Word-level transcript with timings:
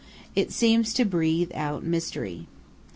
It 0.35 0.51
seems 0.51 0.95
to 0.95 1.05
breathe 1.05 1.51
out 1.53 1.83
mystery. 1.83 2.47